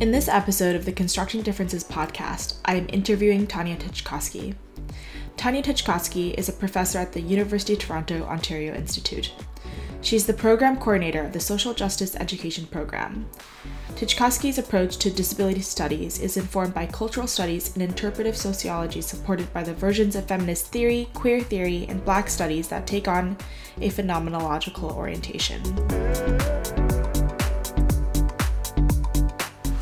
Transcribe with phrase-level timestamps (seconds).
[0.00, 4.54] In this episode of the Constructing Differences podcast, I am interviewing Tanya Titchkosky.
[5.36, 9.32] Tanya Titchkosky is a professor at the University of Toronto Ontario Institute.
[10.00, 13.28] She's the program coordinator of the Social Justice Education Program.
[13.96, 19.64] Titchkosky's approach to disability studies is informed by cultural studies and interpretive sociology supported by
[19.64, 23.36] the versions of feminist theory, queer theory, and black studies that take on
[23.80, 26.87] a phenomenological orientation.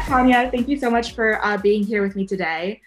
[0.06, 2.80] Tanya, thank you so much for uh, being here with me today.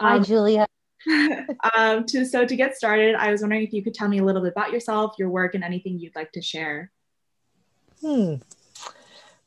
[0.00, 0.66] Um, Hi, Julia.
[1.76, 4.24] um, to, so to get started, I was wondering if you could tell me a
[4.24, 6.90] little bit about yourself, your work, and anything you'd like to share.
[8.00, 8.36] Hmm.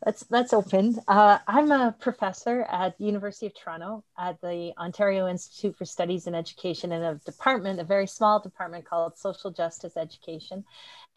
[0.04, 1.00] That's that's open.
[1.08, 6.28] Uh, I'm a professor at the University of Toronto at the Ontario Institute for Studies
[6.28, 10.64] in Education in a department, a very small department called Social Justice Education.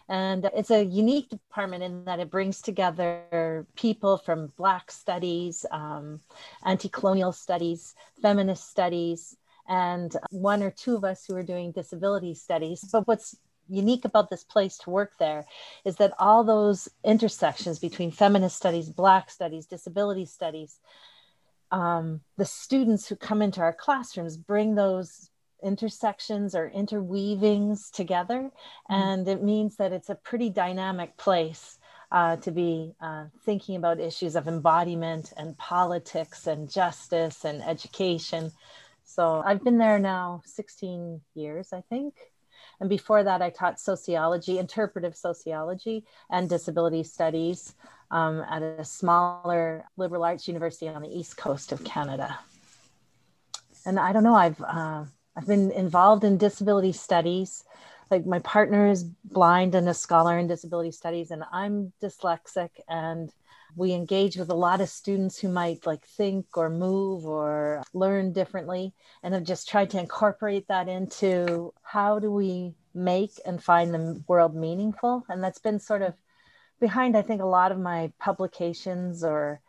[0.09, 6.21] And it's a unique department in that it brings together people from Black studies, um,
[6.65, 9.37] anti colonial studies, feminist studies,
[9.69, 12.83] and one or two of us who are doing disability studies.
[12.91, 13.37] But what's
[13.69, 15.45] unique about this place to work there
[15.85, 20.81] is that all those intersections between feminist studies, Black studies, disability studies,
[21.71, 25.31] um, the students who come into our classrooms bring those
[25.63, 28.51] intersections or interweavings together.
[28.91, 28.95] Mm-hmm.
[28.95, 31.79] And it means that it's a pretty dynamic place
[32.11, 38.53] uh, to be uh, thinking about issues of embodiment and politics and justice and education.
[39.05, 42.15] So I've been there now 16 years, I think.
[42.81, 47.75] And before that, I taught sociology, interpretive sociology, and disability studies
[48.11, 52.39] um, at a smaller liberal arts university on the east coast of Canada.
[53.85, 55.05] And I don't know, I've uh,
[55.39, 57.63] I've been involved in disability studies.
[58.11, 62.71] Like my partner is blind and a scholar in disability studies, and I'm dyslexic.
[62.89, 63.31] And
[63.77, 68.33] we engage with a lot of students who might like think or move or learn
[68.33, 73.95] differently and I've just tried to incorporate that into how do we make and find
[73.95, 76.15] the world meaningful and that's been sort of
[76.81, 79.61] behind i think a lot of my publications or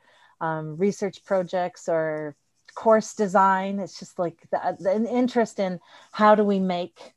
[0.42, 2.36] um, research projects or
[2.84, 3.80] course design.
[3.80, 5.80] It's just like the, the, an interest in
[6.12, 7.14] how do we make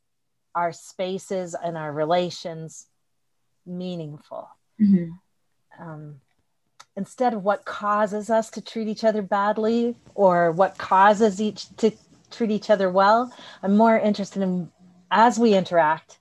[0.54, 2.86] our spaces and our relations
[3.64, 4.48] meaningful.
[4.80, 5.12] Mm-hmm.
[5.78, 6.20] um,
[6.96, 11.92] instead of what causes us to treat each other badly or what causes each to
[12.30, 14.72] treat each other well i'm more interested in
[15.12, 16.18] as we interact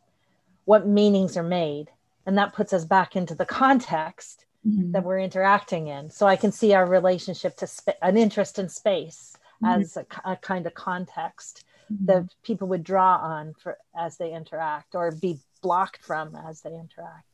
[0.66, 1.90] what meanings are made.
[2.26, 4.92] And that puts us back into the context mm-hmm.
[4.92, 8.70] that we're interacting in so i can see our relationship to sp- an interest in
[8.70, 9.82] space mm-hmm.
[9.82, 12.06] as a, a, kind of context mm-hmm.
[12.06, 16.72] that people would draw on for as they interact or be blocked from as they
[16.72, 17.26] interact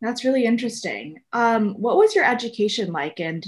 [0.00, 1.22] that's really interesting.
[1.32, 3.20] Um, what was your education like?
[3.20, 3.46] And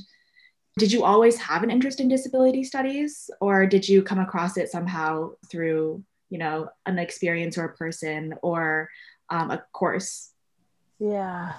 [0.78, 4.70] did you always have an interest in disability studies, or did you come across it
[4.70, 8.88] somehow through, you know, an experience or a person or
[9.28, 10.30] um, a course?
[10.98, 11.52] Yeah.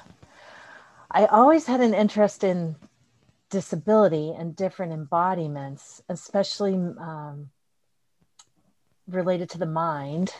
[1.11, 2.75] I always had an interest in
[3.49, 7.49] disability and different embodiments, especially um,
[9.07, 10.33] related to the mind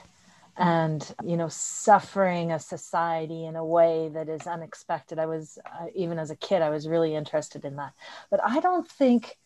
[0.57, 5.17] and you know suffering a society in a way that is unexpected.
[5.17, 7.93] I was uh, even as a kid i was really interested in that.
[8.29, 9.37] But i don't think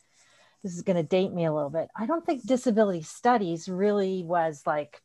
[0.63, 4.23] this is going to date me a little bit i don't think disability studies really
[4.23, 5.01] was like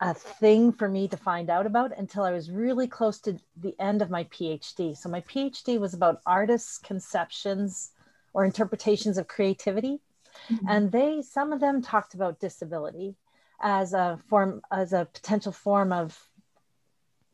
[0.00, 3.74] a thing for me to find out about until i was really close to the
[3.78, 7.92] end of my phd so my phd was about artists conceptions
[8.32, 10.00] or interpretations of creativity.
[10.48, 10.66] Mm-hmm.
[10.68, 13.16] and they some of them talked about disability
[13.60, 16.30] as a form as a potential form of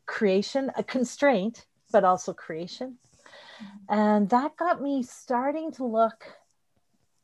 [0.07, 2.97] creation a constraint but also creation.
[3.89, 6.25] And that got me starting to look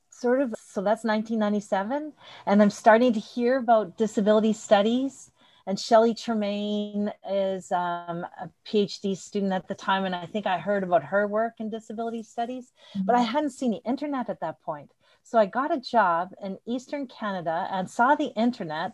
[0.10, 2.14] sort of so that's 1997
[2.46, 5.32] and i'm starting to hear about disability studies
[5.66, 10.58] and Shelley Tremain is um, a PhD student at the time, and I think I
[10.58, 13.06] heard about her work in disability studies, mm-hmm.
[13.06, 14.92] but I hadn't seen the internet at that point.
[15.24, 18.94] So I got a job in Eastern Canada and saw the internet,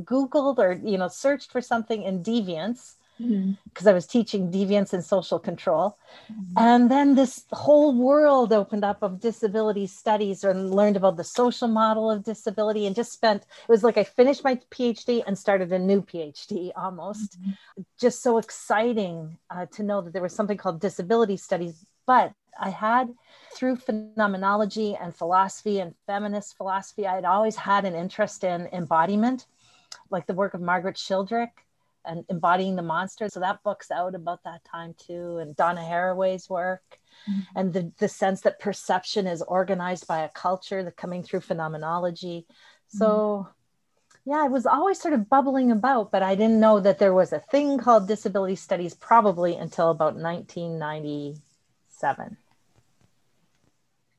[0.00, 3.88] Googled or you know searched for something in Deviance because mm-hmm.
[3.88, 5.96] I was teaching deviance and social control.
[6.30, 6.58] Mm-hmm.
[6.58, 11.68] And then this whole world opened up of disability studies and learned about the social
[11.68, 15.72] model of disability and just spent, it was like I finished my PhD and started
[15.72, 17.40] a new PhD almost.
[17.40, 17.82] Mm-hmm.
[17.98, 21.86] Just so exciting uh, to know that there was something called disability studies.
[22.06, 23.14] But I had
[23.54, 29.46] through phenomenology and philosophy and feminist philosophy, I had always had an interest in embodiment,
[30.10, 31.50] like the work of Margaret Shildrick
[32.06, 33.28] and embodying the monster.
[33.28, 36.98] So that book's out about that time too, and Donna Haraway's work.
[37.28, 37.58] mm-hmm.
[37.58, 42.46] and the, the sense that perception is organized by a culture the coming through phenomenology.
[42.88, 43.50] So mm-hmm
[44.26, 47.32] yeah, it was always sort of bubbling about, but I didn't know that there was
[47.32, 52.36] a thing called disability studies probably until about 1997.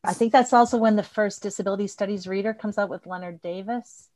[0.06, 4.07] I think that's also when the first disability studies reader comes out with Lennard Davis.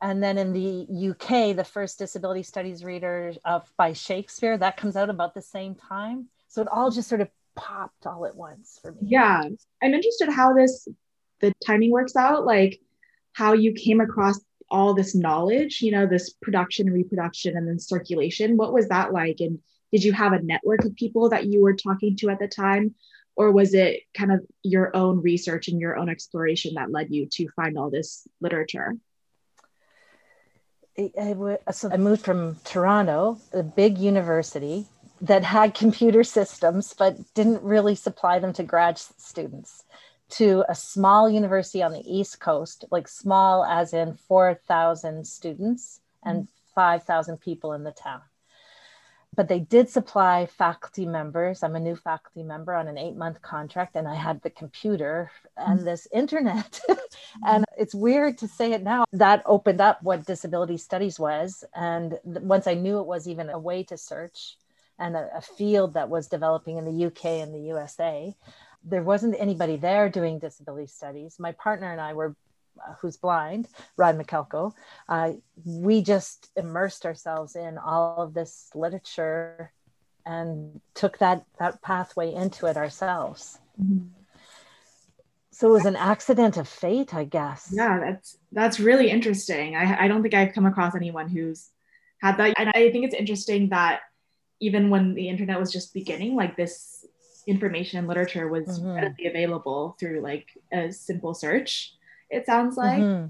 [0.00, 4.96] And then in the UK, the first disability studies reader of by Shakespeare, that comes
[4.96, 6.28] out about the same time.
[6.48, 8.98] So it all just sort of popped all at once for me.
[9.02, 9.42] Yeah.
[9.82, 10.88] I'm interested how this
[11.40, 12.80] the timing works out, like
[13.32, 14.40] how you came across
[14.70, 18.56] all this knowledge, you know, this production, reproduction, and then circulation.
[18.56, 19.40] What was that like?
[19.40, 19.58] And
[19.92, 22.94] did you have a network of people that you were talking to at the time?
[23.36, 27.26] Or was it kind of your own research and your own exploration that led you
[27.32, 28.94] to find all this literature?
[30.98, 34.86] I, so I moved from Toronto, a big university
[35.20, 39.84] that had computer systems, but didn't really supply them to grad students
[40.32, 46.44] to a small university on the East Coast, like small as in 4,000 students and
[46.44, 46.48] mm.
[46.74, 48.22] 5,000 people in the town.
[49.34, 51.62] But they did supply faculty members.
[51.62, 55.30] I'm a new faculty member on an eight month contract, and I had the computer
[55.56, 55.84] and mm.
[55.84, 56.80] this internet.
[57.46, 59.04] and it's weird to say it now.
[59.12, 61.64] That opened up what disability studies was.
[61.74, 64.56] And once I knew it was even a way to search
[64.98, 68.34] and a, a field that was developing in the UK and the USA,
[68.84, 71.36] there wasn't anybody there doing disability studies.
[71.38, 72.34] My partner and I were,
[73.00, 74.72] who's blind, Rod Michalko,
[75.08, 75.32] uh,
[75.64, 79.72] we just immersed ourselves in all of this literature
[80.24, 83.58] and took that that pathway into it ourselves.
[83.80, 84.06] Mm-hmm.
[85.50, 87.70] So it was an accident of fate, I guess.
[87.72, 89.76] Yeah, that's that's really interesting.
[89.76, 91.68] I, I don't think I've come across anyone who's
[92.18, 94.00] had that, and I think it's interesting that
[94.60, 97.04] even when the internet was just beginning, like this
[97.46, 98.92] information and literature was mm-hmm.
[98.92, 101.94] readily available through like a simple search
[102.32, 103.26] it sounds like mm-hmm.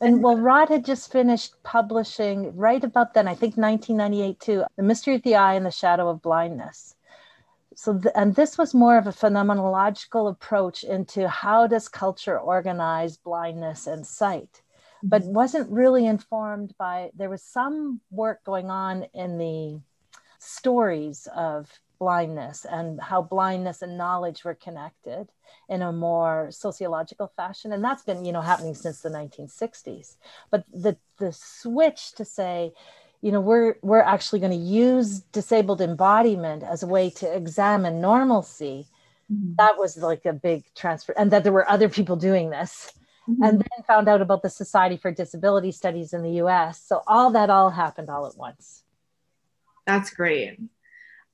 [0.00, 4.82] and well rod had just finished publishing right about then i think 1998 too the
[4.82, 6.96] mystery of the eye and the shadow of blindness
[7.76, 13.16] so th- and this was more of a phenomenological approach into how does culture organize
[13.18, 14.62] blindness and sight
[15.02, 15.34] but mm-hmm.
[15.34, 19.80] wasn't really informed by there was some work going on in the
[20.38, 25.28] stories of blindness and how blindness and knowledge were connected
[25.68, 27.72] in a more sociological fashion.
[27.72, 30.16] And that's been you know happening since the 1960s
[30.50, 32.72] but the the switch to say
[33.20, 38.00] you know we're we're actually going to use disabled embodiment as a way to examine
[38.00, 38.86] normalcy
[39.32, 39.52] mm-hmm.
[39.56, 42.92] that was like a big transfer and that there were other people doing this.
[43.28, 43.42] Mm-hmm.
[43.42, 47.30] and then found out about the society for disability studies in the us so all
[47.32, 48.82] that all happened all at once.
[49.86, 50.58] That's great.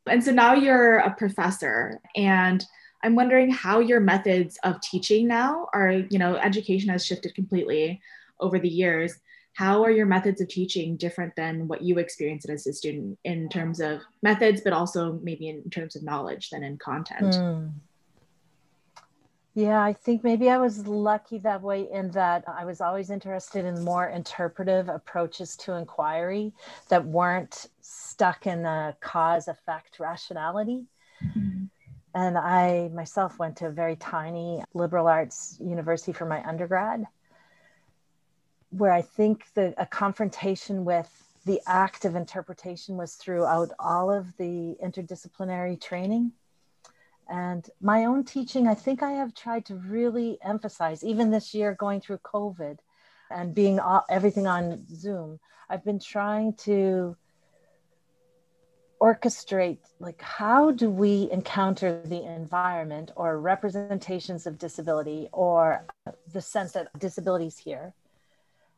[0.04, 2.66] And so now you're a professor and
[3.02, 8.00] I'm wondering how your methods of teaching now are, you know, education has shifted completely
[8.40, 9.14] over the years.
[9.52, 13.48] How are your methods of teaching different than what you experienced as a student in
[13.48, 17.34] terms of methods, but also maybe in terms of knowledge than in content?
[17.34, 17.72] Mm.
[19.56, 23.64] Yeah, I think maybe I was lucky that way in that I was always interested
[23.64, 26.52] in more interpretive approaches to inquiry
[26.90, 30.84] that weren't stuck in a cause effect rationality.
[31.24, 31.64] Mm-hmm.
[32.16, 37.04] And I myself went to a very tiny liberal arts university for my undergrad,
[38.70, 41.10] where I think the, a confrontation with
[41.44, 46.32] the act of interpretation was throughout all of the interdisciplinary training.
[47.28, 51.74] And my own teaching, I think I have tried to really emphasize, even this year
[51.74, 52.78] going through COVID
[53.30, 57.14] and being all, everything on Zoom, I've been trying to
[59.00, 65.84] orchestrate like how do we encounter the environment or representations of disability or
[66.32, 67.92] the sense that disability is here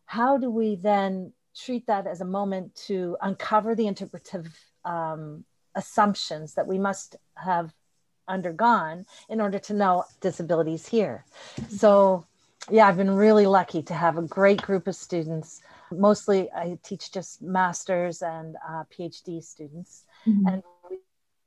[0.06, 4.46] how do we then treat that as a moment to uncover the interpretive
[4.84, 5.44] um,
[5.74, 7.72] assumptions that we must have
[8.28, 11.24] undergone in order to know disabilities here.
[11.68, 12.26] So,
[12.70, 15.62] yeah, I've been really lucky to have a great group of students.
[15.90, 20.46] Mostly, I teach just masters and uh, PhD students, mm-hmm.
[20.46, 20.62] and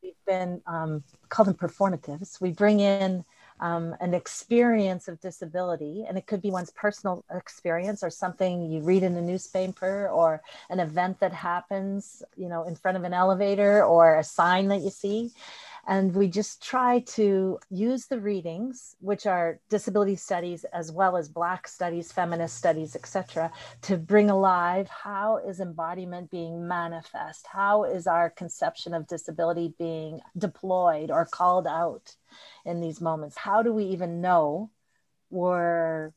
[0.01, 2.41] we've been um, called them performatives.
[2.41, 3.23] We bring in
[3.59, 8.81] um, an experience of disability, and it could be one's personal experience or something you
[8.81, 13.13] read in the newspaper or an event that happens, you know, in front of an
[13.13, 15.31] elevator or a sign that you see
[15.87, 21.27] And we just try to use the readings, which are disability studies as well as
[21.27, 23.51] Black studies, feminist studies, etc.,
[23.83, 27.47] to bring alive how is embodiment being manifest?
[27.47, 32.15] How is our conception of disability being deployed or called out
[32.65, 33.37] in these moments?
[33.37, 34.69] How do we even know
[35.31, 36.13] we're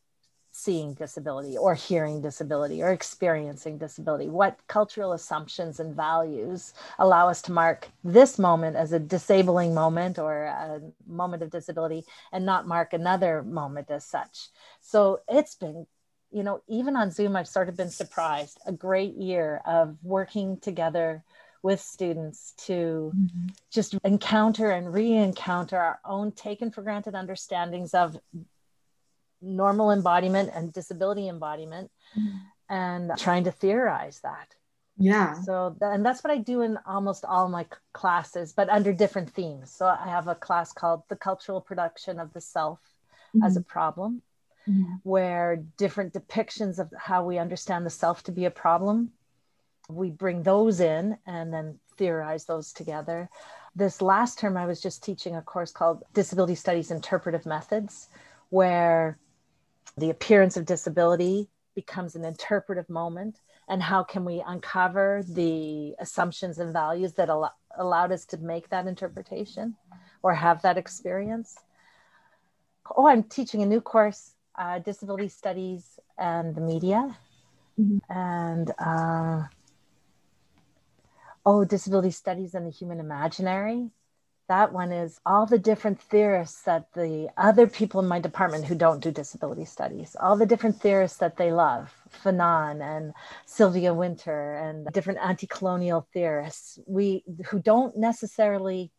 [0.57, 4.29] seeing disability or hearing disability or experiencing disability?
[4.29, 10.17] What cultural assumptions and values allow us to mark this moment as a disabling moment
[10.17, 14.49] or a moment of disability and not mark another moment as such?
[14.81, 15.89] So it's been,
[16.31, 18.61] you know, even on Zoom, I've sort of been surprised.
[18.65, 21.25] A great year of working together
[21.65, 23.47] with students to mm-hmm.
[23.73, 28.17] just encounter and re encounter our own taken for granted understandings of
[29.43, 32.37] normal embodiment and disability embodiment mm-hmm.
[32.75, 34.55] and trying to theorize that
[34.97, 39.29] yeah so and that's what i do in almost all my classes but under different
[39.31, 42.79] themes so i have a class called the cultural production of the self
[43.35, 43.45] mm-hmm.
[43.45, 44.23] as a problem
[44.69, 44.95] mm-hmm.
[45.03, 49.11] where different depictions of how we understand the self to be a problem
[49.88, 53.29] we bring those in and then theorize those together
[53.75, 58.09] this last term i was just teaching a course called disability studies interpretive methods
[58.50, 59.19] where
[59.97, 66.59] the appearance of disability becomes an interpretive moment and how can we uncover the assumptions
[66.59, 69.75] and values that al- allowed us to make that interpretation
[70.23, 71.57] or have that experience?
[72.97, 77.17] Oh i'm teaching a new course uh, disability studies and the media.
[77.81, 77.99] Mm-hmm.
[78.09, 79.49] and uh,
[81.45, 83.91] oh disability studies and the human imaginary
[84.49, 88.75] that one is all the different theorists that the other people in my department who
[88.75, 93.15] don't do disability studies, all the different theorists that they love, Fanon and
[93.47, 98.91] Sylvia Wynter and different anti-colonial theorists, we who don't necessarily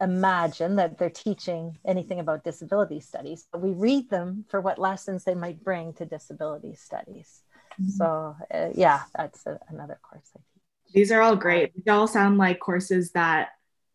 [0.00, 5.24] imagine that they're teaching anything about disability studies, but we read them for what lessons
[5.24, 7.42] they might bring to disability studies.
[7.80, 7.90] Mm-hmm.
[7.90, 10.92] So uh, yeah, that's a, another course I teach.
[10.92, 11.72] These are all great.
[11.84, 13.50] They all sound like courses that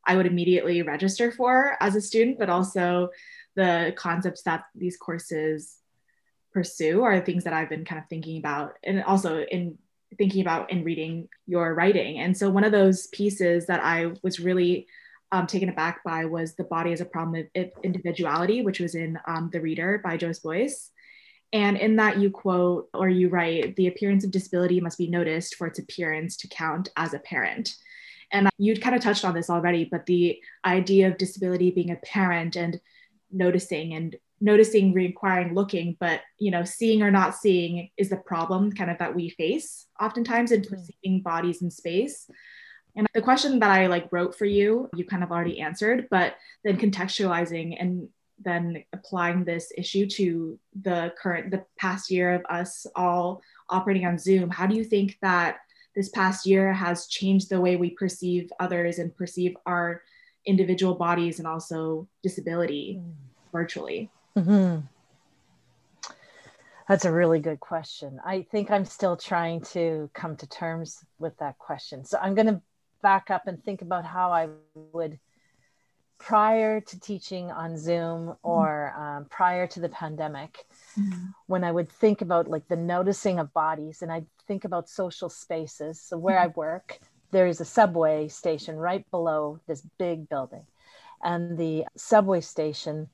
[0.06, 3.10] I would immediately register for as a student, but also
[3.56, 5.78] the concepts that these courses
[6.54, 9.78] pursue are things that I've been kind of thinking about and also in
[10.18, 12.20] thinking about in reading your writing.
[12.20, 14.88] And so one of those pieces that I was really
[15.32, 19.20] um, taken aback by was The Body as a Problem of Individuality, which was in
[19.28, 20.92] um, The Reader by Joyce Boyce.
[21.52, 25.56] And in that, you quote or you write, the appearance of disability must be noticed
[25.56, 27.76] for its appearance to count as a parent.
[28.32, 31.98] And you'd kind of touched on this already, but the idea of disability being a
[31.98, 32.80] parent and
[33.32, 38.72] noticing and noticing, re-inquiring, looking, but you know, seeing or not seeing is the problem
[38.72, 40.76] kind of that we face oftentimes in mm-hmm.
[40.76, 42.30] perceiving bodies in space.
[42.98, 46.36] And the question that I like wrote for you, you kind of already answered, but
[46.64, 48.08] then contextualizing and
[48.40, 54.18] then applying this issue to the current the past year of us all operating on
[54.18, 55.58] zoom how do you think that
[55.96, 60.02] this past year has changed the way we perceive others and perceive our
[60.46, 63.14] individual bodies and also disability mm.
[63.52, 64.10] virtually?
[64.38, 64.82] Mm-hmm.
[66.88, 68.20] That's a really good question.
[68.24, 72.06] I think I'm still trying to come to terms with that question.
[72.06, 72.62] So I'm going to
[73.02, 74.50] back up and think about how I
[74.94, 75.20] would,
[76.18, 78.32] prior to teaching on Zoom mm-hmm.
[78.44, 80.66] or um, prior to the pandemic,
[81.00, 81.28] mm-hmm.
[81.48, 85.30] when I would think about like the noticing of bodies and I'd think about social
[85.30, 86.02] spaces.
[86.02, 86.60] So where I mm-hmm.
[86.60, 87.00] work,
[87.32, 90.66] there is a subway station right below this big building.
[91.24, 93.10] And the subway station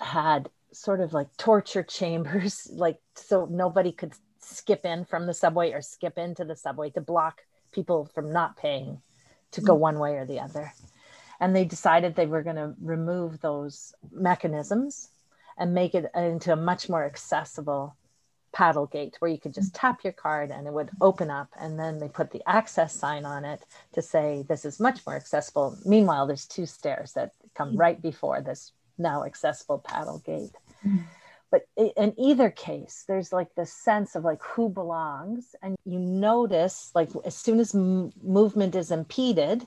[0.00, 5.72] had sort of like torture chambers, like so nobody could skip in from the subway
[5.72, 9.00] or skip into the subway to block people from not paying
[9.52, 9.82] to go mm-hmm.
[9.82, 10.72] one way or the other.
[11.40, 15.10] And they decided they were going to remove those mechanisms
[15.56, 17.96] and make it into a much more accessible
[18.54, 21.78] paddle gate where you could just tap your card and it would open up and
[21.78, 23.60] then they put the access sign on it
[23.92, 27.78] to say this is much more accessible meanwhile there's two stairs that come mm.
[27.78, 30.52] right before this now accessible paddle gate
[30.86, 30.98] mm-hmm.
[31.50, 36.92] but in either case there's like this sense of like who belongs and you notice
[36.94, 39.66] like as soon as m- movement is impeded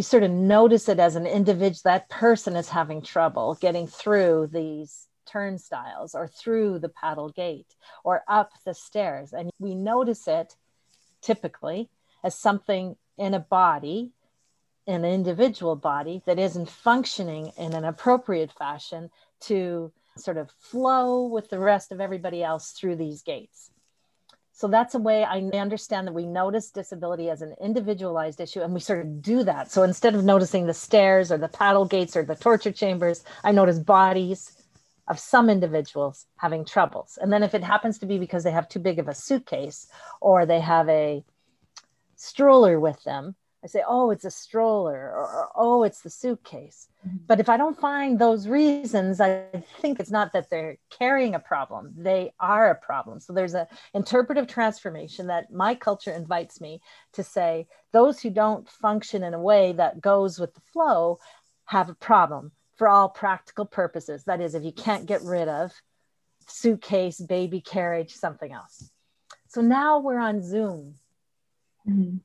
[0.00, 4.48] you sort of notice it as an individual that person is having trouble getting through
[4.50, 9.34] these turnstiles or through the paddle gate or up the stairs.
[9.34, 10.56] And we notice it
[11.20, 11.90] typically
[12.24, 14.12] as something in a body,
[14.86, 21.50] an individual body that isn't functioning in an appropriate fashion to sort of flow with
[21.50, 23.70] the rest of everybody else through these gates.
[24.60, 28.74] So that's a way I understand that we notice disability as an individualized issue and
[28.74, 29.70] we sort of do that.
[29.70, 33.52] So instead of noticing the stairs or the paddle gates or the torture chambers, I
[33.52, 34.62] notice bodies
[35.08, 37.18] of some individuals having troubles.
[37.22, 39.88] And then if it happens to be because they have too big of a suitcase
[40.20, 41.24] or they have a
[42.16, 46.88] stroller with them, I say, oh, it's a stroller or, oh, it's the suitcase.
[47.06, 47.18] Mm-hmm.
[47.26, 49.44] But if I don't find those reasons, I
[49.80, 51.92] think it's not that they're carrying a problem.
[51.96, 53.20] They are a problem.
[53.20, 56.80] So there's an interpretive transformation that my culture invites me
[57.12, 61.18] to say those who don't function in a way that goes with the flow
[61.66, 64.24] have a problem for all practical purposes.
[64.24, 65.72] That is, if you can't get rid of
[66.46, 68.90] suitcase, baby carriage, something else.
[69.48, 70.94] So now we're on Zoom.
[71.86, 72.16] Mm-hmm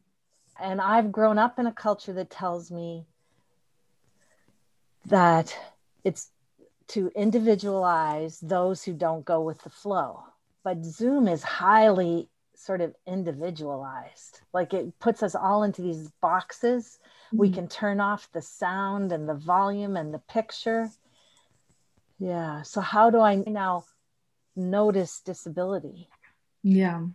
[0.60, 3.06] and I've grown up in a culture that tells me
[5.08, 5.56] that
[6.04, 6.30] it's
[6.88, 10.24] to individualize those who don't go with the flow.
[10.64, 14.42] But Zoom is highly sort of individualized.
[14.54, 17.00] Like it puts us all into these boxes.
[17.28, 17.38] Mm-hmm.
[17.38, 20.90] We can turn off the sound and the volume and the picture.
[22.20, 22.62] Yeah.
[22.62, 23.86] So, how do I now
[24.56, 26.08] notice disability?
[26.64, 27.06] Yeah.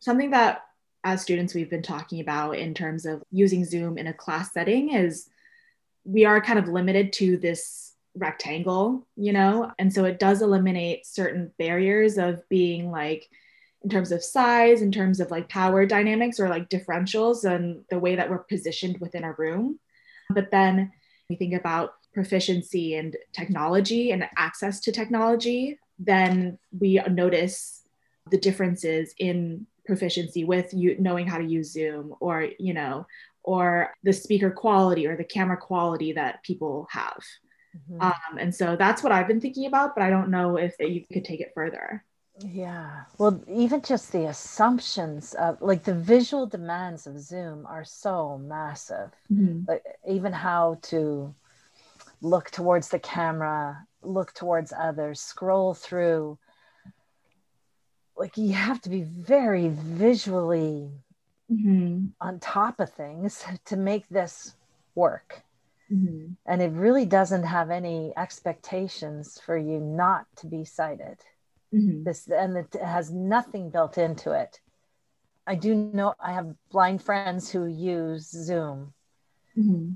[0.00, 0.66] Something that
[1.04, 4.92] as students we've been talking about in terms of using Zoom in a class setting
[4.92, 5.28] is
[6.04, 11.06] we are kind of limited to this rectangle, you know, and so it does eliminate
[11.06, 13.28] certain barriers of being like
[13.82, 17.98] in terms of size, in terms of like power dynamics or like differentials and the
[17.98, 19.78] way that we're positioned within a room.
[20.30, 20.92] But then
[21.28, 27.82] we think about proficiency and technology and access to technology, then we notice
[28.30, 33.06] the differences in proficiency with you knowing how to use Zoom or, you know,
[33.42, 37.22] or the speaker quality or the camera quality that people have.
[37.76, 38.00] Mm-hmm.
[38.02, 41.04] Um, and so that's what I've been thinking about, but I don't know if you
[41.12, 42.04] could take it further.
[42.38, 43.02] Yeah.
[43.18, 49.10] Well, even just the assumptions of like the visual demands of Zoom are so massive.
[49.32, 49.64] Mm-hmm.
[49.68, 51.34] Like even how to
[52.20, 56.38] look towards the camera, look towards others, scroll through
[58.22, 60.88] like you have to be very visually
[61.50, 62.06] mm-hmm.
[62.20, 64.54] on top of things to make this
[64.94, 65.42] work.
[65.92, 66.34] Mm-hmm.
[66.46, 71.18] And it really doesn't have any expectations for you not to be sighted.
[71.74, 72.04] Mm-hmm.
[72.04, 74.60] This and it has nothing built into it.
[75.44, 78.92] I do know I have blind friends who use Zoom.
[79.58, 79.94] Mm-hmm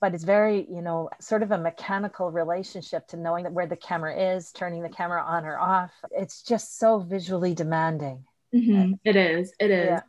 [0.00, 3.76] but it's very you know sort of a mechanical relationship to knowing that where the
[3.76, 5.92] camera is turning the camera on or off.
[6.10, 8.24] It's just so visually demanding.
[8.54, 8.94] Mm-hmm.
[9.04, 9.52] it is.
[9.58, 9.86] It is.
[9.86, 10.00] Yeah.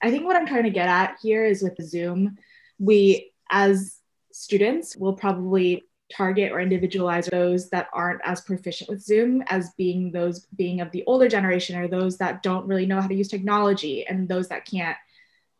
[0.00, 2.38] i think what i'm trying to get at here is with zoom
[2.78, 3.98] we as
[4.32, 10.10] students will probably target or individualize those that aren't as proficient with zoom as being
[10.10, 13.28] those being of the older generation or those that don't really know how to use
[13.28, 14.96] technology and those that can't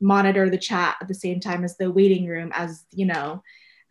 [0.01, 3.43] monitor the chat at the same time as the waiting room as you know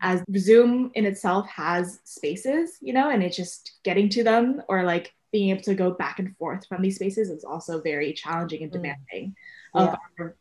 [0.02, 4.84] as zoom in itself has spaces you know and it's just getting to them or
[4.84, 8.64] like being able to go back and forth from these spaces is also very challenging
[8.64, 8.76] and mm.
[8.76, 9.36] demanding
[9.76, 9.88] mm.
[9.88, 10.36] of, our,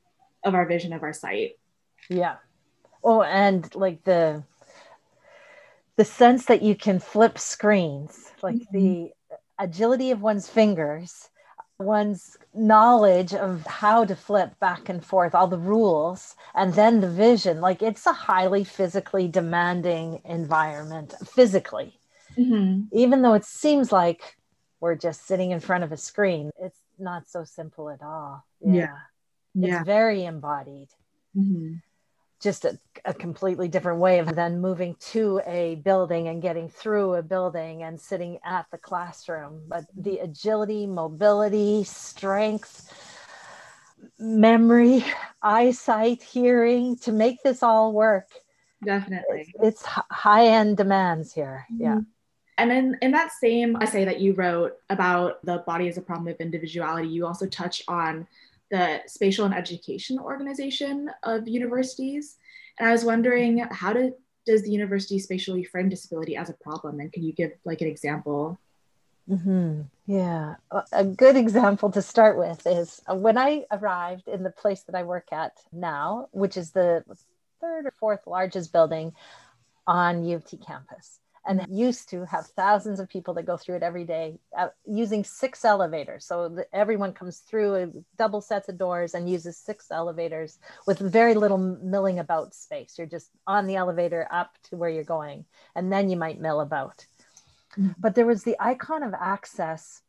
[0.44, 1.52] of our vision of our sight
[2.08, 2.36] yeah
[3.02, 4.42] oh and like the
[5.96, 8.76] the sense that you can flip screens like mm-hmm.
[8.76, 9.10] the
[9.58, 11.30] agility of one's fingers
[11.78, 17.10] one's knowledge of how to flip back and forth, all the rules, and then the
[17.10, 17.60] vision.
[17.60, 21.98] Like it's a highly physically demanding environment, physically.
[22.36, 22.84] Mm-hmm.
[22.92, 24.36] Even though it seems like
[24.80, 28.44] we're just sitting in front of a screen, it's not so simple at all.
[28.60, 28.96] Yeah.
[29.54, 29.78] yeah.
[29.78, 30.88] It's very embodied.
[31.36, 31.76] Mm-hmm
[32.46, 37.14] just a, a, completely different way of then moving to a building and getting through
[37.14, 39.62] a building and sitting at the classroom.
[39.66, 42.94] But the agility, mobility, strength,
[44.20, 45.04] memory,
[45.42, 48.28] eyesight, hearing to make this all work.
[48.84, 49.52] Definitely.
[49.60, 51.66] It's, it's high end demands here.
[51.72, 51.82] Mm-hmm.
[51.82, 51.98] Yeah.
[52.58, 56.28] And in, in that same essay that you wrote about the body as a problem
[56.28, 58.28] of individuality, you also touch on
[58.70, 62.36] the Spatial and Education Organization of Universities.
[62.78, 64.12] And I was wondering, how do,
[64.44, 67.00] does the university spatially frame disability as a problem?
[67.00, 68.58] And can you give like an example?
[69.28, 69.82] Mm-hmm.
[70.06, 70.54] Yeah,
[70.92, 74.94] a good example to start with is uh, when I arrived in the place that
[74.94, 77.02] I work at now, which is the
[77.60, 79.14] third or fourth largest building
[79.84, 83.76] on U of T campus and used to have thousands of people that go through
[83.76, 86.24] it every day uh, using six elevators.
[86.24, 91.34] So everyone comes through a double sets of doors and uses six elevators with very
[91.34, 92.94] little milling about space.
[92.98, 96.60] You're just on the elevator up to where you're going, and then you might mill
[96.60, 97.06] about.
[97.78, 97.92] Mm-hmm.
[97.98, 100.02] But there was the icon of access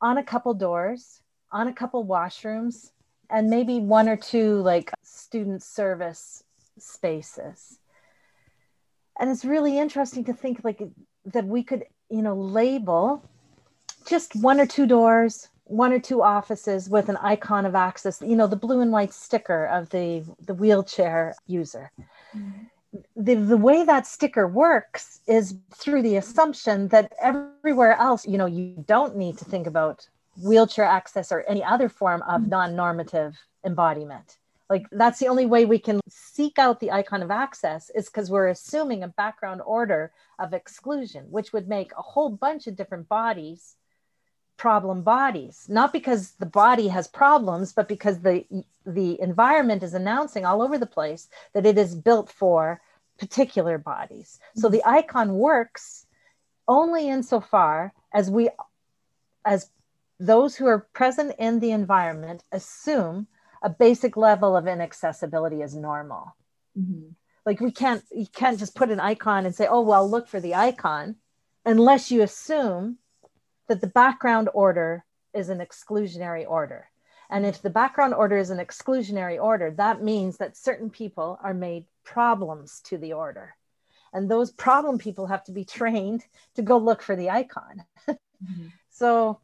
[0.00, 2.90] on a couple doors on a couple washrooms
[3.30, 6.44] and maybe one or two like student service
[6.78, 7.78] spaces
[9.18, 10.82] and it's really interesting to think like
[11.26, 13.22] that we could you know label
[14.06, 18.36] just one or two doors one or two offices with an icon of access you
[18.36, 21.90] know the blue and white sticker of the the wheelchair user
[22.36, 23.00] mm-hmm.
[23.16, 28.46] the, the way that sticker works is through the assumption that everywhere else you know
[28.46, 30.08] you don't need to think about
[30.42, 32.50] wheelchair access or any other form of mm-hmm.
[32.50, 34.38] non-normative embodiment
[34.70, 38.30] like that's the only way we can seek out the icon of access is because
[38.30, 43.08] we're assuming a background order of exclusion which would make a whole bunch of different
[43.08, 43.76] bodies
[44.56, 48.44] problem bodies not because the body has problems but because the
[48.86, 52.80] the environment is announcing all over the place that it is built for
[53.18, 54.74] particular bodies so mm-hmm.
[54.74, 56.06] the icon works
[56.66, 58.48] only insofar as we
[59.44, 59.70] as
[60.20, 63.28] those who are present in the environment assume
[63.62, 66.36] a basic level of inaccessibility is normal
[66.78, 67.08] mm-hmm.
[67.44, 70.40] like we can't you can't just put an icon and say oh well look for
[70.40, 71.16] the icon
[71.64, 72.98] unless you assume
[73.68, 76.88] that the background order is an exclusionary order.
[77.30, 81.54] And if the background order is an exclusionary order, that means that certain people are
[81.54, 83.54] made problems to the order.
[84.14, 86.24] And those problem people have to be trained
[86.56, 87.84] to go look for the icon.
[88.08, 88.68] mm-hmm.
[88.90, 89.40] So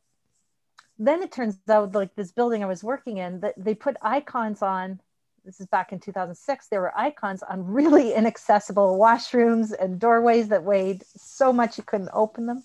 [0.98, 4.62] then it turns out, like this building I was working in, that they put icons
[4.62, 5.00] on.
[5.44, 6.68] This is back in 2006.
[6.68, 12.10] There were icons on really inaccessible washrooms and doorways that weighed so much you couldn't
[12.12, 12.62] open them.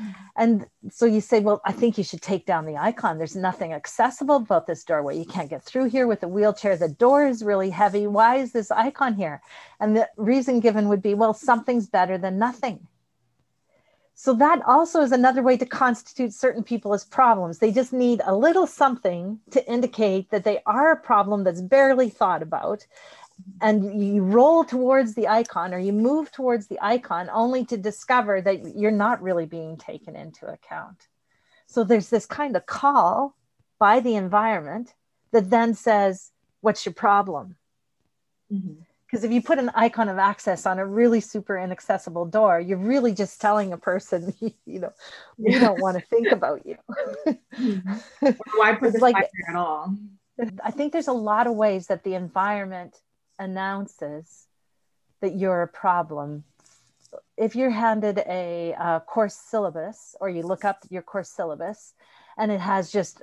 [0.00, 0.10] Mm-hmm.
[0.36, 3.18] And so you say, well, I think you should take down the icon.
[3.18, 5.18] There's nothing accessible about this doorway.
[5.18, 6.76] You can't get through here with a wheelchair.
[6.76, 8.06] The door is really heavy.
[8.06, 9.42] Why is this icon here?
[9.80, 12.86] And the reason given would be, well, something's better than nothing.
[14.14, 17.58] So that also is another way to constitute certain people as problems.
[17.58, 22.10] They just need a little something to indicate that they are a problem that's barely
[22.10, 22.86] thought about
[23.60, 28.40] and you roll towards the icon or you move towards the icon only to discover
[28.40, 31.08] that you're not really being taken into account.
[31.66, 33.36] So there's this kind of call
[33.78, 34.94] by the environment
[35.32, 37.56] that then says, What's your problem?
[38.52, 38.82] Mm-hmm.
[39.12, 42.78] Because if you put an icon of access on a really super inaccessible door, you're
[42.78, 44.92] really just telling a person, you know,
[45.36, 46.78] we don't want to think about you.
[47.26, 48.30] mm-hmm.
[48.56, 49.16] Why put this like,
[49.48, 49.94] at all?
[50.64, 52.96] I think there's a lot of ways that the environment
[53.38, 54.46] announces
[55.20, 56.44] that you're a problem
[57.36, 61.92] if you're handed a, a, course syllabus or you look up your course syllabus
[62.38, 63.22] and it has just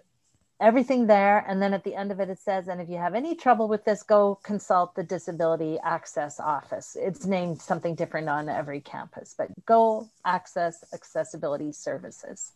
[0.62, 3.16] everything there and then at the end of it it says and if you have
[3.16, 8.50] any trouble with this go consult the disability access office it's named something different on
[8.50, 12.52] every campus but go access accessibility services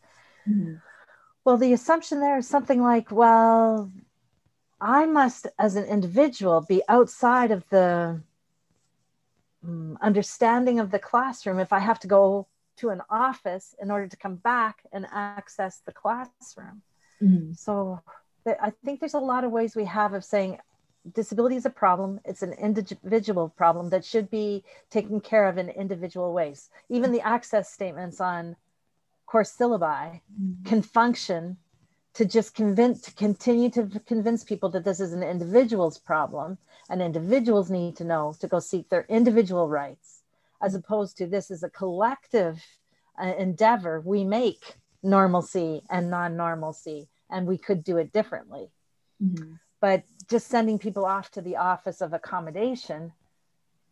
[0.48, 0.74] mm-hmm.
[1.46, 3.89] well the assumption there is something like well
[4.84, 8.22] I must, as an individual, be outside of the
[9.63, 14.10] um, understanding of the classroom if I have to go to an office in order
[14.10, 16.82] to come back and access the classroom.
[17.24, 17.54] Mm-hmm.
[17.54, 18.02] So
[18.46, 20.60] I think there's a lot of ways we have of saying
[21.14, 22.20] disability is a problem.
[22.26, 26.70] It's an individual problem that should be taken care of in individual ways.
[26.90, 28.56] Even the access statements on
[29.26, 30.64] course syllabi mm-hmm.
[30.64, 31.58] can function
[32.14, 36.58] to just convince to continue to convince people that this is an individual's problem
[36.90, 40.22] and individuals need to know to go seek their individual rights
[40.62, 42.64] as opposed to this is a collective
[43.20, 48.69] uh, endeavor we make normalcy and non-normalcy and we could do it differently
[49.22, 49.54] mm-hmm.
[49.82, 53.12] but just sending people off to the office of accommodation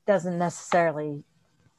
[0.08, 1.24] doesn't necessarily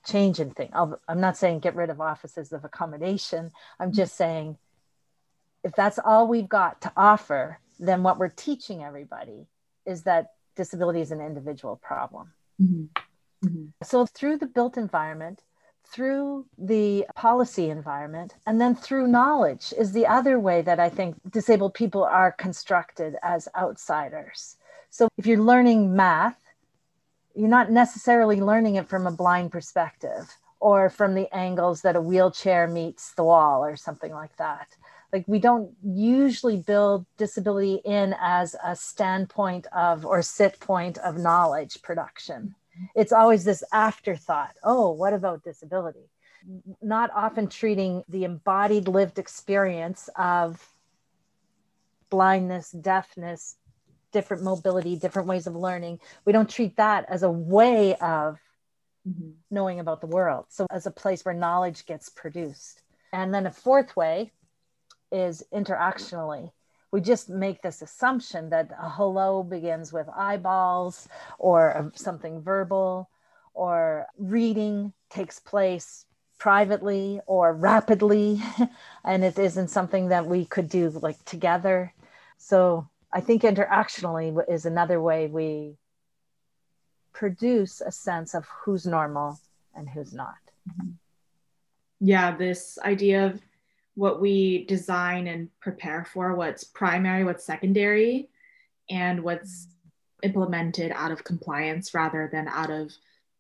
[0.05, 4.59] change anything i'm not saying get rid of offices of accommodation i'm just saying
[5.65, 9.47] if that's all we've got to offer, then what we're teaching everybody
[9.87, 12.33] is that disability is an individual problem.
[12.61, 13.47] Mm-hmm.
[13.47, 13.67] Mm-hmm.
[13.83, 15.43] So, through the built environment,
[15.93, 21.17] through the policy environment, and then through knowledge is the other way that I think
[21.31, 24.57] disabled people are constructed as outsiders.
[24.91, 26.41] So, if you're learning math,
[27.35, 32.01] you're not necessarily learning it from a blind perspective or from the angles that a
[32.01, 34.69] wheelchair meets the wall or something like that
[35.13, 41.19] like we don't usually build disability in as a standpoint of or sit point of
[41.19, 42.55] knowledge production
[42.95, 46.09] it's always this afterthought oh what about disability
[46.81, 50.67] not often treating the embodied lived experience of
[52.11, 53.57] blindness deafness
[54.13, 58.39] different mobility different ways of learning we don't treat that as a way of
[59.09, 59.31] mm-hmm.
[59.51, 62.83] knowing about the world so as a place where knowledge gets produced
[63.13, 64.33] and then a fourth way
[65.13, 66.51] is interactionally.
[66.93, 73.09] We just make this assumption that a hello begins with eyeballs or something verbal
[73.55, 76.05] or reading takes place
[76.39, 78.41] privately or rapidly
[79.05, 81.93] and it isn't something that we could do like together
[82.37, 85.77] so i think interactionally is another way we
[87.13, 89.39] produce a sense of who's normal
[89.75, 90.35] and who's not
[90.69, 90.91] mm-hmm.
[92.01, 93.41] yeah this idea of
[93.95, 98.29] what we design and prepare for what's primary what's secondary
[98.91, 99.69] and what's
[100.23, 102.91] implemented out of compliance rather than out of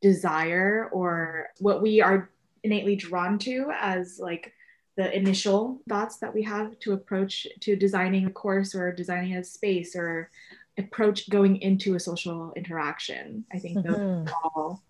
[0.01, 2.29] desire or what we are
[2.65, 4.53] innately drawn to as like
[4.97, 9.45] the initial thoughts that we have to approach to designing a course or designing a
[9.45, 10.31] space or
[10.79, 13.93] approach going into a social interaction i think mm-hmm.
[13.93, 14.83] those are all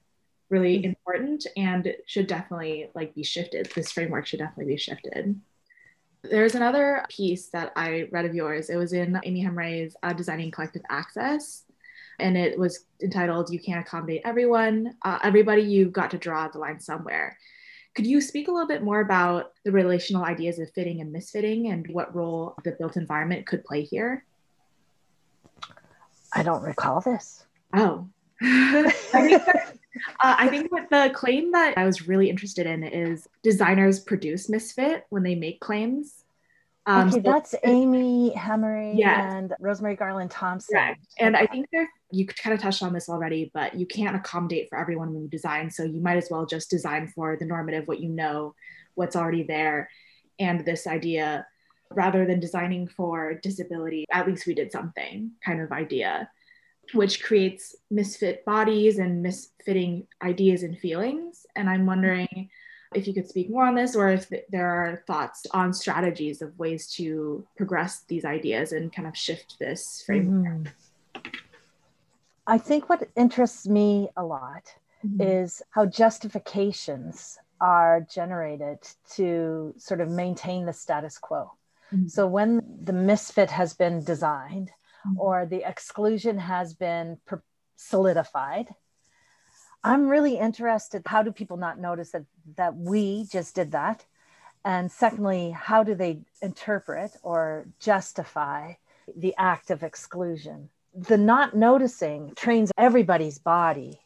[0.48, 0.90] really mm-hmm.
[0.90, 5.40] important and should definitely like be shifted this framework should definitely be shifted
[6.22, 10.50] there's another piece that i read of yours it was in Aimi Hamraie's uh, designing
[10.50, 11.64] collective access
[12.18, 16.58] and it was entitled you can't accommodate everyone uh, everybody you've got to draw the
[16.58, 17.36] line somewhere
[17.94, 21.70] could you speak a little bit more about the relational ideas of fitting and misfitting
[21.70, 24.24] and what role the built environment could play here?
[26.32, 27.44] I don't recall this.
[27.74, 28.08] Oh.
[28.42, 29.42] I, think
[30.22, 34.48] uh, I think that the claim that I was really interested in is designers produce
[34.48, 36.22] misfit when they make claims
[36.84, 38.34] um, okay, so that's Aimi
[38.98, 39.36] yeah.
[39.36, 40.74] and Rosemarie Garland Thomson.
[40.74, 40.96] Right.
[41.18, 44.68] And I think there you kind of touched on this already, but you can't accommodate
[44.68, 45.70] for everyone when you design.
[45.70, 48.54] So you might as well just design for the normative, what you know,
[48.94, 49.88] what's already there.
[50.38, 51.46] And this idea,
[51.90, 56.28] rather than designing for disability, at least we did something kind of idea,
[56.92, 61.46] which creates misfit bodies and misfitting ideas and feelings.
[61.56, 62.50] And I'm wondering
[62.94, 66.58] if you could speak more on this or if there are thoughts on strategies of
[66.58, 70.68] ways to progress these ideas and kind of shift this framework.
[71.14, 71.30] Mm-hmm.
[72.46, 74.74] I think what interests me a lot
[75.06, 75.22] mm-hmm.
[75.22, 78.78] is how justifications are generated
[79.14, 81.52] to sort of maintain the status quo.
[81.94, 82.08] Mm-hmm.
[82.08, 84.70] So when the misfit has been designed.
[85.06, 85.20] Mm-hmm.
[85.20, 87.18] or the exclusion has been
[87.76, 88.68] solidified,
[89.82, 91.02] I'm really interested.
[91.06, 92.24] How do people not notice that
[92.56, 94.04] that we just did that?
[94.64, 98.74] And secondly, how do they interpret or justify
[99.16, 100.70] the act of exclusion?
[100.94, 104.00] The not noticing trains everybody's body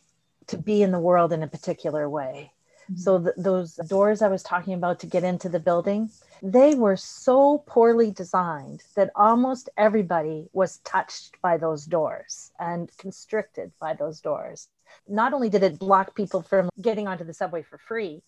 [0.46, 2.52] to be in the world in a particular way.
[2.90, 3.00] Mm-hmm.
[3.00, 6.10] So th- those doors I was talking about to get into the building,
[6.42, 13.72] they were so poorly designed that almost everybody was touched by those doors and constricted
[13.80, 14.68] by those doors.
[15.08, 18.22] Not only did it block people from getting onto the subway for free,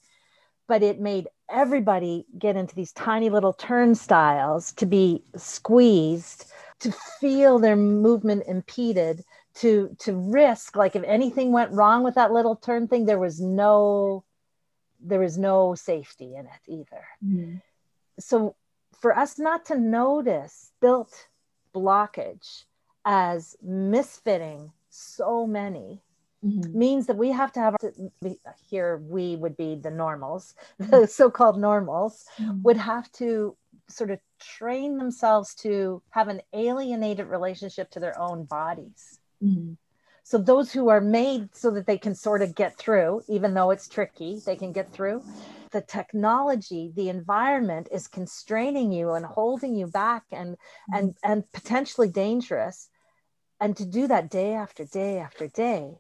[0.66, 7.58] but it made everybody get into these tiny little turnstiles to be squeezed, to feel
[7.58, 12.86] their movement impeded, to to risk like if anything went wrong with that little turn
[12.86, 14.24] thing, there was no
[15.00, 17.04] there was no safety in it either.
[17.24, 17.56] Mm-hmm.
[18.18, 18.56] So
[19.00, 21.28] for us not to notice built
[21.74, 22.64] blockage
[23.04, 26.02] as misfitting so many
[26.44, 26.78] Mm-hmm.
[26.78, 27.74] means that we have to have
[28.70, 30.88] here we would be the normals mm-hmm.
[30.88, 32.62] the so-called normals mm-hmm.
[32.62, 33.56] would have to
[33.88, 39.72] sort of train themselves to have an alienated relationship to their own bodies mm-hmm.
[40.28, 43.70] So those who are made so that they can sort of get through even though
[43.70, 45.22] it's tricky they can get through
[45.70, 50.56] the technology the environment is constraining you and holding you back and
[50.92, 51.32] and mm-hmm.
[51.32, 52.90] and potentially dangerous
[53.60, 55.98] and to do that day after day after day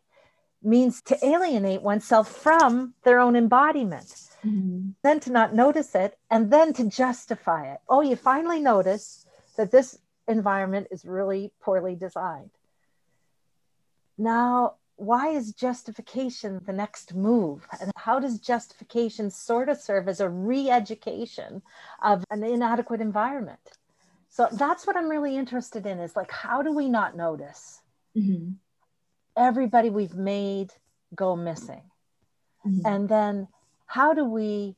[0.62, 4.08] means to alienate oneself from their own embodiment.
[4.44, 4.90] Mm-hmm.
[5.02, 7.78] Then to not notice it and then to justify it.
[7.88, 9.24] Oh, you finally notice
[9.56, 12.50] that this environment is really poorly designed.
[14.18, 17.66] Now, why is justification the next move?
[17.80, 21.62] And how does justification sort of serve as a re education
[22.02, 23.60] of an inadequate environment?
[24.28, 27.80] So that's what I'm really interested in is like, how do we not notice?
[28.16, 28.54] Mm-hmm
[29.38, 30.72] everybody we've made
[31.14, 31.82] go missing?
[32.66, 32.80] Mm-hmm.
[32.84, 33.48] And then
[33.86, 34.74] how do we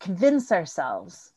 [0.00, 1.32] convince ourselves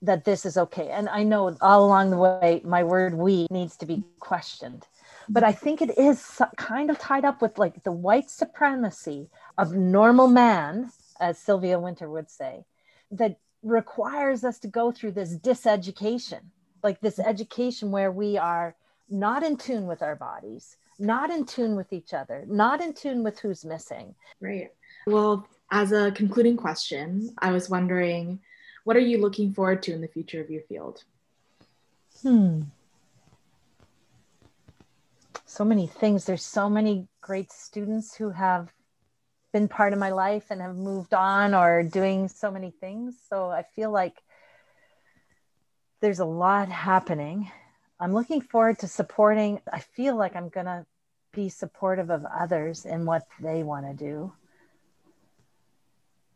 [0.00, 0.88] that this is okay?
[0.90, 4.86] And I know all along the way, my word we needs to be questioned.
[5.28, 9.72] But I think it is kind of tied up with like the white supremacy of
[9.72, 12.64] normal man, as Sylvia Wynter would say,
[13.10, 16.40] that requires us to go through this diseducation,
[16.82, 18.74] like this education where we are
[19.08, 23.22] not in tune with our bodies, not in tune with each other, not in tune
[23.22, 24.14] with who's missing.
[24.40, 24.70] Right.
[25.06, 28.40] Well, as a concluding question, I was wondering
[28.84, 31.04] what are you looking forward to in the future of your field?
[32.22, 32.62] Hmm.
[35.54, 36.24] So many things.
[36.24, 38.72] There's so many great students who have
[39.52, 43.14] been part of my life and have moved on or doing so many things.
[43.30, 44.20] So I feel like
[46.00, 47.52] there's a lot happening.
[48.00, 49.60] I'm looking forward to supporting.
[49.72, 50.84] I feel like I'm going to
[51.32, 54.32] be supportive of others in what they want to do.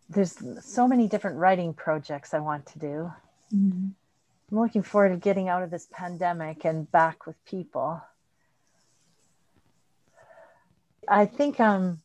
[0.08, 3.12] There's so many different writing projects I want to do.
[3.52, 3.88] Mm-hmm.
[4.52, 8.00] I'm looking forward to getting out of this pandemic and back with people.
[11.10, 12.00] I think um,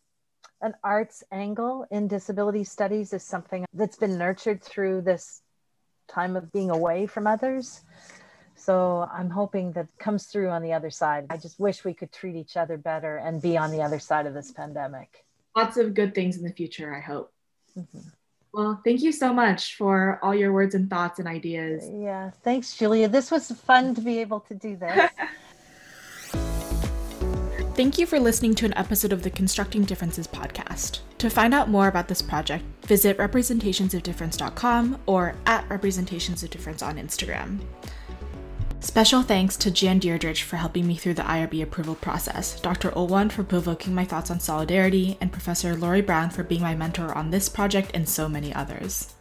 [0.62, 5.42] an arts angle in disability studies is something that's been nurtured through this
[6.08, 7.82] time of being away from others.
[8.56, 11.26] So I'm hoping that comes through on the other side.
[11.30, 14.26] I just wish we could treat each other better and be on the other side
[14.26, 15.26] of this pandemic.
[15.56, 17.32] Lots of good things in the future, I hope.
[17.78, 18.00] Mm-hmm.
[18.54, 21.90] Well, thank you so much for all your words and thoughts and ideas.
[21.92, 23.08] Yeah, thanks, Julia.
[23.08, 25.10] This was fun to be able to do this.
[27.76, 31.00] Thank you for listening to an episode of the Constructing Differences podcast.
[31.18, 37.62] To find out more about this project, visit representationsofdifference.com or at representationsofdifference on Instagram.
[38.80, 42.92] Special thanks to Jan Deirdrich for helping me through the IRB approval process, Dr.
[42.92, 47.12] Olwan for provoking my thoughts on solidarity, and Professor Lori Brown for being my mentor
[47.18, 49.16] on this project and so many others.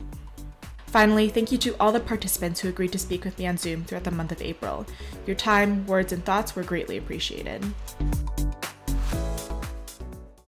[0.89, 3.83] Finally, thank you to all the participants who agreed to speak with me on Zoom
[3.83, 4.85] throughout the month of April.
[5.27, 7.65] Your time, words, and thoughts were greatly appreciated.